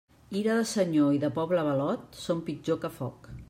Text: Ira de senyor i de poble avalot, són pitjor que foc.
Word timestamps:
Ira 0.37 0.53
de 0.59 0.63
senyor 0.69 1.11
i 1.17 1.21
de 1.25 1.29
poble 1.37 1.61
avalot, 1.65 2.19
són 2.23 2.43
pitjor 2.51 2.83
que 2.87 2.93
foc. 3.01 3.35